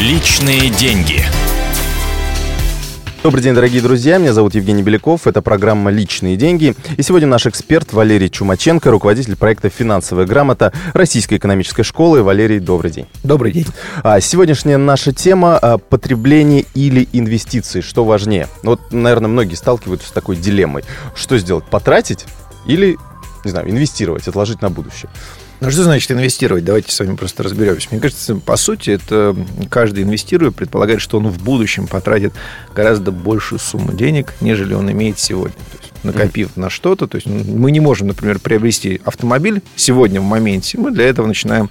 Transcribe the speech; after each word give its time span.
Личные 0.00 0.70
деньги. 0.70 1.20
Добрый 3.22 3.42
день, 3.42 3.54
дорогие 3.54 3.82
друзья. 3.82 4.16
Меня 4.16 4.32
зовут 4.32 4.54
Евгений 4.54 4.82
Беляков. 4.82 5.26
Это 5.26 5.42
программа 5.42 5.90
«Личные 5.90 6.38
деньги». 6.38 6.74
И 6.96 7.02
сегодня 7.02 7.28
наш 7.28 7.44
эксперт 7.44 7.92
Валерий 7.92 8.30
Чумаченко, 8.30 8.90
руководитель 8.90 9.36
проекта 9.36 9.68
«Финансовая 9.68 10.24
грамота» 10.24 10.72
Российской 10.94 11.34
экономической 11.34 11.82
школы. 11.82 12.22
Валерий, 12.22 12.60
добрый 12.60 12.90
день. 12.90 13.08
Добрый 13.22 13.52
день. 13.52 13.66
А, 14.02 14.20
сегодняшняя 14.20 14.78
наша 14.78 15.12
тема 15.12 15.58
а,– 15.58 15.76
потребление 15.90 16.64
или 16.74 17.06
инвестиции. 17.12 17.82
Что 17.82 18.06
важнее? 18.06 18.48
Вот, 18.62 18.80
наверное, 18.92 19.28
многие 19.28 19.54
сталкиваются 19.54 20.08
с 20.08 20.12
такой 20.12 20.36
дилеммой. 20.36 20.82
Что 21.14 21.36
сделать? 21.36 21.64
Потратить 21.66 22.24
или, 22.66 22.96
не 23.44 23.50
знаю, 23.50 23.70
инвестировать, 23.70 24.26
отложить 24.28 24.62
на 24.62 24.70
будущее? 24.70 25.10
Ну, 25.60 25.70
что 25.70 25.82
значит 25.82 26.10
инвестировать? 26.10 26.64
Давайте 26.64 26.90
с 26.90 26.98
вами 26.98 27.16
просто 27.16 27.42
разберемся. 27.42 27.88
Мне 27.90 28.00
кажется, 28.00 28.36
по 28.36 28.56
сути, 28.56 28.90
это 28.90 29.36
каждый 29.68 30.04
инвестируя 30.04 30.50
предполагает, 30.50 31.02
что 31.02 31.18
он 31.18 31.28
в 31.28 31.42
будущем 31.42 31.86
потратит 31.86 32.32
гораздо 32.74 33.12
большую 33.12 33.58
сумму 33.58 33.92
денег, 33.92 34.32
нежели 34.40 34.72
он 34.72 34.90
имеет 34.90 35.18
сегодня. 35.18 35.52
То 35.52 35.78
есть, 35.82 35.92
накопив 36.02 36.48
mm-hmm. 36.48 36.60
на 36.60 36.70
что-то, 36.70 37.06
то 37.06 37.16
есть 37.16 37.26
мы 37.26 37.70
не 37.72 37.80
можем, 37.80 38.08
например, 38.08 38.38
приобрести 38.38 39.02
автомобиль 39.04 39.60
сегодня 39.76 40.22
в 40.22 40.24
моменте, 40.24 40.78
мы 40.78 40.92
для 40.92 41.04
этого 41.04 41.26
начинаем 41.26 41.68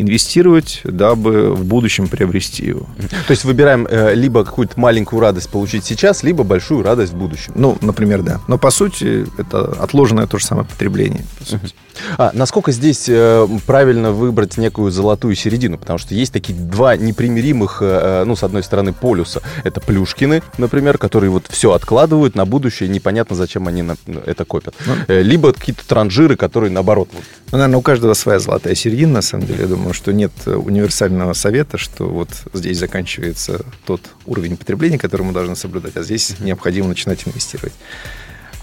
инвестировать, 0.00 0.80
дабы 0.84 1.54
в 1.54 1.64
будущем 1.64 2.08
приобрести 2.08 2.66
его. 2.66 2.86
То 3.26 3.30
есть 3.30 3.44
выбираем 3.44 3.86
э, 3.88 4.14
либо 4.14 4.44
какую-то 4.44 4.78
маленькую 4.78 5.20
радость 5.20 5.50
получить 5.50 5.84
сейчас, 5.84 6.22
либо 6.22 6.44
большую 6.44 6.82
радость 6.82 7.12
в 7.12 7.16
будущем. 7.16 7.52
Ну, 7.54 7.76
например, 7.80 8.22
да. 8.22 8.40
Но 8.48 8.58
по 8.58 8.70
сути 8.70 9.26
это 9.38 9.60
отложенное 9.80 10.26
то 10.26 10.38
же 10.38 10.44
самое 10.44 10.66
потребление. 10.66 11.24
По 11.38 11.44
сути. 11.44 11.74
А 12.18 12.30
насколько 12.34 12.72
здесь 12.72 13.06
э, 13.08 13.46
правильно 13.66 14.12
выбрать 14.12 14.56
некую 14.56 14.90
золотую 14.90 15.34
середину? 15.34 15.78
Потому 15.78 15.98
что 15.98 16.14
есть 16.14 16.32
такие 16.32 16.58
два 16.58 16.96
непримиримых, 16.96 17.78
э, 17.82 18.20
э 18.22 18.24
ну, 18.24 18.36
с 18.36 18.42
одной 18.42 18.62
стороны, 18.62 18.92
полюса. 18.92 19.42
Это 19.64 19.80
плюшкины, 19.80 20.42
например, 20.58 20.98
которые 20.98 21.30
вот 21.30 21.46
все 21.48 21.72
откладывают 21.72 22.34
на 22.34 22.46
будущее, 22.46 22.88
непонятно, 22.88 23.36
зачем 23.36 23.68
они 23.68 23.82
на, 23.82 23.96
это 24.26 24.44
копят. 24.44 24.74
Ну, 24.86 24.94
э, 25.08 25.22
либо 25.22 25.52
какие-то 25.52 25.86
транжиры, 25.86 26.36
которые 26.36 26.70
наоборот. 26.70 27.08
Вот. 27.12 27.22
Ну, 27.52 27.58
наверное, 27.58 27.78
у 27.78 27.82
каждого 27.82 28.14
своя 28.14 28.38
золотая 28.38 28.74
середина, 28.74 29.14
на 29.14 29.22
самом 29.22 29.46
деле. 29.46 29.62
Я 29.62 29.66
думаю, 29.66 29.89
что 29.92 30.12
нет 30.12 30.32
универсального 30.46 31.32
совета, 31.32 31.78
что 31.78 32.06
вот 32.06 32.28
здесь 32.52 32.78
заканчивается 32.78 33.64
тот 33.84 34.00
уровень 34.26 34.56
потребления, 34.56 34.98
который 34.98 35.22
мы 35.22 35.32
должны 35.32 35.56
соблюдать, 35.56 35.96
а 35.96 36.02
здесь 36.02 36.38
необходимо 36.40 36.88
начинать 36.88 37.26
инвестировать. 37.26 37.72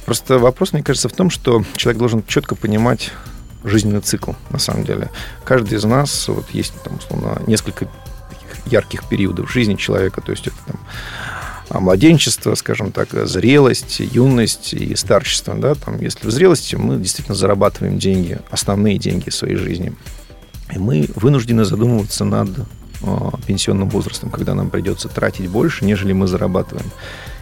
Просто 0.06 0.40
вопрос, 0.40 0.74
мне 0.74 0.84
кажется, 0.84 1.10
в 1.10 1.14
том, 1.14 1.30
что 1.30 1.64
человек 1.76 2.00
должен 2.00 2.24
четко 2.26 2.56
понимать 2.56 3.12
жизненный 3.64 4.02
цикл, 4.02 4.32
на 4.50 4.60
самом 4.60 4.86
деле. 4.86 5.10
Каждый 5.44 5.78
из 5.78 5.84
нас, 5.84 6.28
вот 6.28 6.50
есть 6.52 6.74
там, 6.84 6.98
условно, 6.98 7.42
несколько 7.48 7.90
ярких 8.66 9.08
периодов 9.08 9.52
жизни 9.52 9.76
человека, 9.76 10.22
то 10.22 10.32
есть 10.32 10.48
это 10.48 10.56
там 10.66 10.80
а, 11.70 11.80
младенчество, 11.80 12.56
скажем 12.56 12.92
так, 12.92 13.10
зрелость, 13.28 14.00
юность 14.00 14.74
и 14.74 14.96
старчество. 14.96 15.54
Да? 15.56 15.76
Там, 15.76 16.00
если 16.00 16.28
в 16.28 16.32
зрелости 16.32 16.76
мы 16.76 16.98
действительно 16.98 17.36
зарабатываем 17.36 18.00
деньги, 18.00 18.40
основные 18.50 18.98
деньги 18.98 19.30
своей 19.30 19.56
жизни, 19.56 19.94
и 20.74 20.80
мы 20.80 21.10
вынуждены 21.16 21.66
задумываться 21.66 22.26
над 22.26 22.50
э, 22.58 23.30
пенсионным 23.46 23.90
возрастом, 23.90 24.30
когда 24.30 24.54
нам 24.54 24.70
придется 24.70 25.08
тратить 25.10 25.50
больше, 25.50 25.86
нежели 25.86 26.14
мы 26.14 26.28
зарабатываем. 26.28 26.90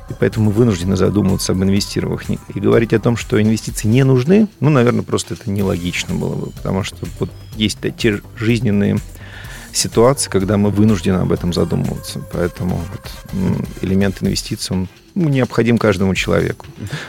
И 0.09 0.14
поэтому 0.20 0.48
мы 0.48 0.52
вынуждены 0.52 0.95
задумываться 0.95 1.53
об 1.53 1.64
инвестированиях. 1.64 2.40
И 2.53 2.59
говорить 2.59 2.94
о 2.94 3.00
том, 3.00 3.18
что 3.18 3.42
инвестиции 3.42 3.88
не 3.88 4.03
нужны, 4.03 4.48
ну, 4.59 4.70
наверное, 4.70 5.02
просто 5.02 5.34
это 5.34 5.50
нелогично 5.50 6.14
было 6.14 6.36
бы. 6.36 6.52
Потому 6.52 6.84
что 6.84 7.08
вот 7.20 7.31
есть 7.56 7.80
те 7.98 8.22
жизненные 8.38 9.00
ситуации, 9.73 10.30
когда 10.30 10.58
мы 10.58 10.70
вынуждены 10.70 11.18
об 11.18 11.31
этом 11.31 11.53
задумываться. 11.53 12.22
Поэтому 12.31 12.80
вот 12.92 13.36
элемент 13.81 14.22
инвестиций, 14.22 14.76
он 14.76 14.88
ну, 15.16 15.30
необходим 15.30 15.78
каждому 15.78 16.14
человеку. 16.14 16.66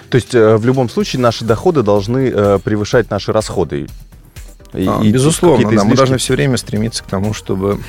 То 0.09 0.17
есть 0.17 0.34
э, 0.34 0.56
в 0.56 0.64
любом 0.64 0.89
случае 0.89 1.21
наши 1.21 1.44
доходы 1.44 1.83
должны 1.83 2.31
э, 2.33 2.59
превышать 2.62 3.10
наши 3.10 3.33
расходы. 3.33 3.87
И, 4.76 4.87
а, 4.87 5.00
безусловно, 5.03 5.70
да, 5.70 5.84
мы 5.84 5.97
должны 5.97 6.19
все 6.19 6.34
время 6.34 6.56
стремиться 6.56 7.03
к 7.03 7.06
тому, 7.06 7.32
чтобы 7.32 7.81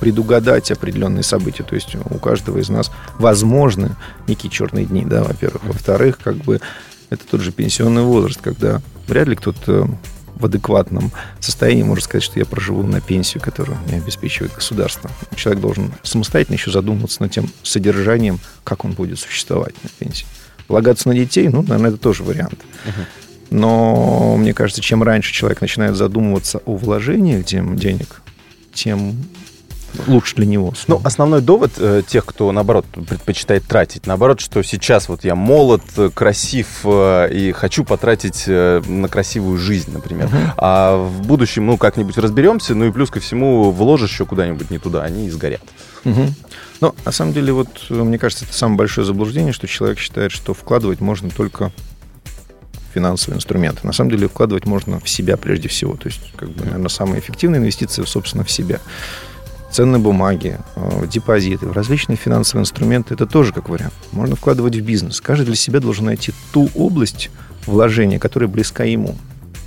предугадать 0.00 0.70
определенные 0.70 1.22
события. 1.22 1.62
То 1.62 1.74
есть 1.74 1.96
у 2.10 2.18
каждого 2.18 2.58
из 2.58 2.68
нас 2.68 2.90
возможны 3.18 3.96
некие 4.26 4.50
черные 4.50 4.84
дни, 4.84 5.04
да, 5.04 5.22
во-первых. 5.24 5.64
Во-вторых, 5.64 6.18
как 6.22 6.36
бы 6.36 6.60
это 7.10 7.22
тот 7.26 7.40
же 7.40 7.52
пенсионный 7.52 8.02
возраст, 8.02 8.40
когда 8.40 8.82
вряд 9.06 9.28
ли 9.28 9.36
кто-то 9.36 9.88
в 10.34 10.46
адекватном 10.46 11.12
состоянии 11.40 11.84
может 11.84 12.04
сказать, 12.04 12.24
что 12.24 12.38
я 12.38 12.44
проживу 12.44 12.82
на 12.82 13.00
пенсию, 13.00 13.42
которую 13.42 13.78
мне 13.86 13.98
обеспечивает 13.98 14.52
государство. 14.52 15.10
Человек 15.36 15.62
должен 15.62 15.92
самостоятельно 16.02 16.56
еще 16.56 16.70
задумываться 16.70 17.22
над 17.22 17.30
тем 17.30 17.48
содержанием, 17.62 18.40
как 18.64 18.84
он 18.84 18.92
будет 18.92 19.18
существовать 19.20 19.74
на 19.84 19.90
пенсии. 19.98 20.26
Полагаться 20.66 21.08
на 21.08 21.14
детей, 21.14 21.48
ну, 21.48 21.62
наверное, 21.62 21.90
это 21.90 21.98
тоже 21.98 22.24
вариант. 22.24 22.58
Но 23.50 24.36
мне 24.36 24.52
кажется, 24.54 24.82
чем 24.82 25.02
раньше 25.02 25.32
человек 25.32 25.60
начинает 25.60 25.96
задумываться 25.96 26.60
о 26.64 26.76
вложениях 26.76 27.44
денег, 27.44 28.22
тем 28.72 29.16
лучше 30.06 30.36
для 30.36 30.46
него. 30.46 30.72
Ну, 30.86 31.00
основной 31.04 31.40
довод 31.40 31.72
э, 31.78 32.02
тех, 32.06 32.24
кто, 32.24 32.50
наоборот, 32.52 32.86
предпочитает 32.86 33.64
тратить, 33.64 34.06
наоборот, 34.06 34.40
что 34.40 34.62
сейчас 34.62 35.08
вот 35.08 35.24
я 35.24 35.34
молод, 35.34 35.82
красив 36.14 36.80
э, 36.84 37.28
и 37.32 37.52
хочу 37.52 37.84
потратить 37.84 38.44
э, 38.46 38.82
на 38.86 39.08
красивую 39.08 39.58
жизнь, 39.58 39.92
например. 39.92 40.26
Uh-huh. 40.26 40.52
А 40.56 40.96
в 40.96 41.26
будущем, 41.26 41.66
ну, 41.66 41.76
как-нибудь 41.76 42.18
разберемся, 42.18 42.74
ну 42.74 42.86
и 42.86 42.92
плюс 42.92 43.10
ко 43.10 43.20
всему 43.20 43.70
вложишь 43.70 44.10
еще 44.10 44.26
куда-нибудь 44.26 44.70
не 44.70 44.78
туда, 44.78 45.02
они 45.02 45.26
и 45.26 45.30
сгорят. 45.30 45.62
Uh-huh. 46.04 46.28
Но, 46.80 46.94
на 47.04 47.12
самом 47.12 47.32
деле, 47.32 47.52
вот, 47.52 47.68
мне 47.88 48.18
кажется, 48.18 48.44
это 48.44 48.54
самое 48.54 48.78
большое 48.78 49.06
заблуждение, 49.06 49.52
что 49.52 49.66
человек 49.66 49.98
считает, 49.98 50.32
что 50.32 50.54
вкладывать 50.54 51.00
можно 51.00 51.30
только 51.30 51.72
финансовые 52.94 53.38
инструменты. 53.38 53.86
На 53.86 53.92
самом 53.92 54.10
деле 54.10 54.28
вкладывать 54.28 54.66
можно 54.66 55.00
в 55.00 55.08
себя 55.08 55.36
прежде 55.36 55.68
всего. 55.68 55.96
То 55.96 56.08
есть, 56.08 56.20
как 56.36 56.50
бы, 56.50 56.64
наверное, 56.64 56.88
самая 56.88 57.18
эффективная 57.18 57.58
инвестиция, 57.58 58.04
собственно, 58.04 58.44
в 58.44 58.50
себя 58.50 58.80
ценные 59.70 59.98
бумаги, 59.98 60.58
э, 60.76 61.06
депозиты, 61.10 61.66
в 61.66 61.72
различные 61.72 62.16
финансовые 62.16 62.62
инструменты, 62.62 63.14
это 63.14 63.26
тоже 63.26 63.52
как 63.52 63.68
вариант. 63.68 63.94
Можно 64.12 64.36
вкладывать 64.36 64.76
в 64.76 64.82
бизнес. 64.82 65.20
Каждый 65.20 65.46
для 65.46 65.56
себя 65.56 65.80
должен 65.80 66.04
найти 66.06 66.32
ту 66.52 66.70
область 66.76 67.30
вложения, 67.66 68.20
которая 68.20 68.48
близка 68.48 68.84
ему. 68.84 69.16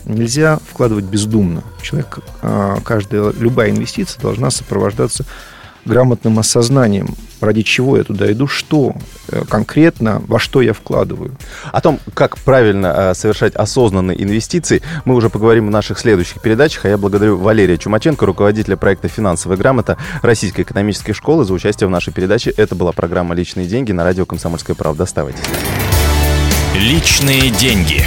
Нельзя 0.06 0.60
вкладывать 0.72 1.04
бездумно. 1.04 1.64
Человек, 1.82 2.20
э, 2.42 2.78
каждая, 2.86 3.34
любая 3.34 3.72
инвестиция 3.72 4.22
должна 4.22 4.50
сопровождаться 4.50 5.26
грамотным 5.88 6.38
осознанием, 6.40 7.16
ради 7.42 7.62
чего 7.64 7.98
я 7.98 8.04
туда 8.04 8.32
иду, 8.32 8.48
что 8.48 8.94
э, 9.30 9.44
конкретно, 9.50 10.22
во 10.28 10.40
что 10.40 10.62
я 10.62 10.74
вкладываю. 10.74 11.36
О 11.72 11.82
том, 11.82 12.00
как 12.14 12.38
правильно 12.38 12.94
э, 12.96 13.14
совершать 13.16 13.56
осознанные 13.56 14.22
инвестиции, 14.22 14.82
мы 15.06 15.16
уже 15.16 15.30
поговорим 15.30 15.68
в 15.68 15.72
наших 15.72 16.00
следующих 16.00 16.42
передачах. 16.42 16.86
А 16.86 16.90
я 16.90 16.98
благодарю 16.98 17.38
Валерия 17.38 17.78
Чумаченко, 17.78 18.26
руководителя 18.26 18.78
проекта 18.78 19.08
«Финансовая 19.08 19.58
грамота» 19.58 19.98
Российской 20.22 20.62
экономической 20.62 21.14
школы 21.14 21.46
за 21.46 21.54
участие 21.54 21.88
в 21.88 21.92
нашей 21.92 22.14
передаче. 22.14 22.52
Это 22.56 22.76
была 22.76 22.92
программа 22.92 23.34
«Личные 23.34 23.68
деньги» 23.68 23.92
на 23.92 24.04
радио 24.04 24.26
«Комсомольская 24.26 24.76
правда». 24.76 25.04
Оставайтесь. 25.04 25.42
Личные 26.76 27.50
деньги. 27.50 28.06